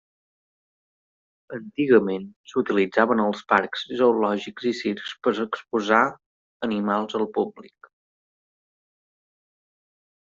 Antigament, 1.57 2.23
s'utilitzaven 2.53 3.21
als 3.25 3.43
parcs 3.53 3.83
zoològics 3.99 4.65
i 4.69 4.71
circs 4.79 5.13
per 5.27 5.33
exposar 5.45 5.99
animals 6.69 7.19
al 7.21 7.27
públic. 7.37 7.91